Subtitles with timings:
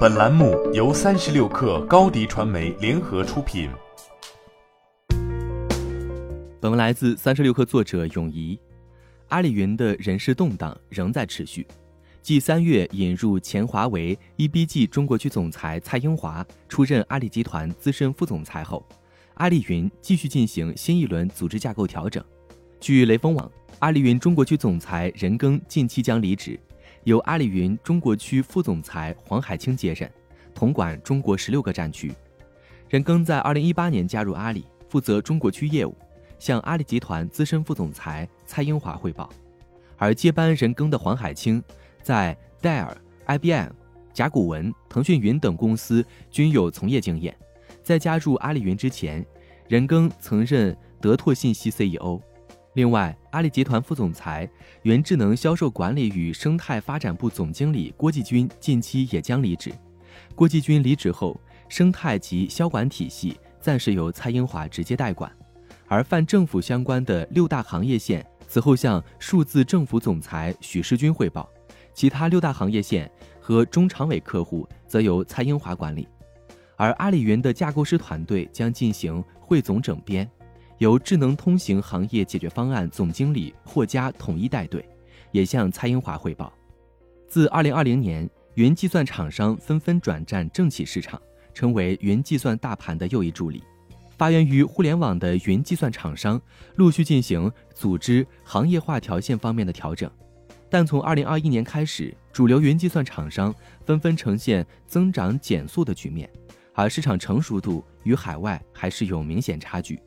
[0.00, 3.70] 本栏目由三十六氪高低传媒联合出品。
[6.60, 8.58] 本文来自三十六氪作者永怡。
[9.28, 11.66] 阿里云的人事动荡仍在持续。
[12.20, 18.84] 继三月引入前华为 EBG 中国区总裁蔡英华出任阿里集团资深副总裁后，
[19.34, 22.22] 阿里云继续进行新一轮组织架构调整。
[22.80, 26.60] 据雷锋网，阿里云中国区总裁任庚近期将离职。
[27.04, 30.10] 由阿里云中国区副总裁黄海清接任，
[30.54, 32.12] 统管中国十六个战区。
[32.88, 35.96] 任庚在二零一八年加入阿里，负责中国区业务，
[36.38, 39.30] 向阿里集团资深副总裁蔡英华汇报。
[39.96, 41.62] 而接班任庚的黄海清，
[42.02, 43.70] 在戴尔、IBM、
[44.12, 47.36] 甲骨文、腾讯云等公司均有从业经验。
[47.82, 49.24] 在加入阿里云之前，
[49.68, 52.20] 任庚曾任德拓信息 CEO。
[52.74, 54.48] 另外，阿里集团副总裁、
[54.82, 59.72] 原智能销售管理与生态发展部总经理郭继军近期也将离职。
[60.36, 65.30] 郭继军离职后，生态及销管体系暂时由蔡英华直接代管，
[65.88, 71.50] 而泛政府相关的六大行业线此后向数字政府总裁许世军汇报，
[71.92, 73.10] 其他六大行业线
[73.40, 76.06] 和中常委客户则由蔡英华管理。
[76.76, 80.30] 而阿里云的架构师团队将进行汇总整编。
[80.80, 84.82] 由智能通行行业解决方案总经理霍佳统一带队，
[85.30, 86.50] 也向蔡英华汇报。
[87.28, 91.20] 自2020年，云计算厂商纷纷转战政企市场，
[91.52, 93.62] 成为云计算大盘的又一助力。
[94.16, 96.40] 发源于互联网的云计算厂商
[96.76, 100.10] 陆续进行组织行业化条线方面的调整，
[100.70, 106.30] 但从2021年开始，主流云计算厂商纷纷呈现增长减速的局面，
[106.72, 110.00] 而市场成熟度与海外还是有明显差距。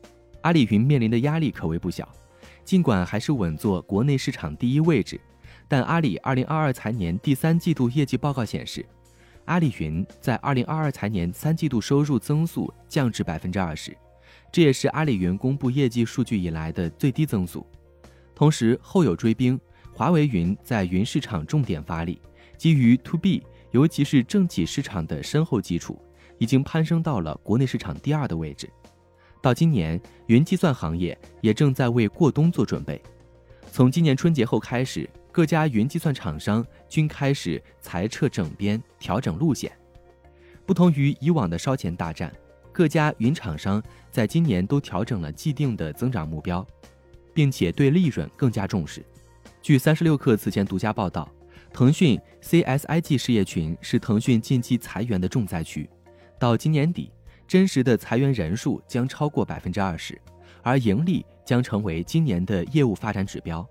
[0.44, 2.06] 阿里云面临的压力可谓不小，
[2.66, 5.18] 尽管还是稳坐国内市场第一位置，
[5.66, 8.84] 但阿里二零二二财年第三季度业绩报告显示，
[9.46, 13.96] 阿里云在二零二二财年三季度收入增速降至百分之二十，
[14.52, 17.66] 这也是阿里云公布业绩数据以来的最低增速。
[18.34, 19.58] 同时，后有追兵，
[19.94, 22.20] 华为云在云市场重点发力，
[22.58, 25.98] 基于 To B，尤其是政企市场的深厚基础，
[26.36, 28.68] 已经攀升到了国内市场第二的位置。
[29.44, 32.98] 到今年，云计算行业也正在为过冬做准备。
[33.70, 39.70] 从今年春节后开始，各家云计算厂商均开始裁撤整编、调整路线。
[40.64, 42.32] 不同于以往的烧钱大战，
[42.72, 46.66] 各家云厂商在今年都调整了既定的增长目标，
[47.34, 49.04] 并且对利润更加重视。
[49.60, 51.30] 据三十六氪此前独家报道，
[51.70, 55.86] 腾讯 CSIG 事业群是腾讯近期裁员的重灾区，
[56.38, 57.10] 到今年底。
[57.46, 60.20] 真实的裁员人数将超过百分之二十，
[60.62, 63.66] 而盈利将成为今年的业务发展指标。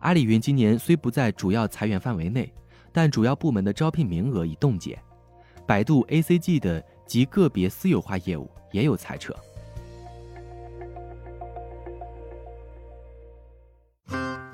[0.00, 2.52] 阿里云今年虽不在主要裁员范围内，
[2.92, 4.98] 但主要部门的招聘名额已冻结。
[5.66, 9.34] 百度 ACG 的及个别私有化业务也有裁撤。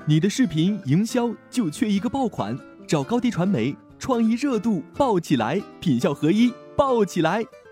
[0.05, 2.57] 你的视频营销就缺一个爆款，
[2.87, 7.43] 找高低传媒，创意热度爆起来，品效合一爆起来。